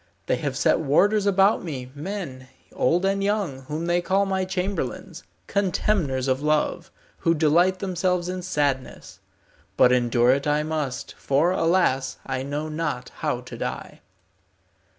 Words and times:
They 0.25 0.37
have 0.37 0.57
set 0.57 0.79
warders 0.79 1.27
about 1.27 1.63
me, 1.63 1.91
men, 1.93 2.47
old 2.73 3.05
and 3.05 3.23
young, 3.23 3.59
whom 3.65 3.85
they 3.85 4.01
call 4.01 4.25
my 4.25 4.45
chamberlains, 4.45 5.21
contemners 5.45 6.27
of 6.27 6.41
love, 6.41 6.89
who 7.19 7.35
delight 7.35 7.77
themselves 7.77 8.27
in 8.27 8.41
sadness. 8.41 9.19
But 9.77 9.91
endure 9.91 10.31
it 10.31 10.47
I 10.47 10.63
must, 10.63 11.13
for, 11.19 11.51
alas, 11.51 12.17
I 12.25 12.41
know 12.41 12.67
not 12.67 13.09
how 13.17 13.41
to 13.41 13.55
die." 13.55 14.01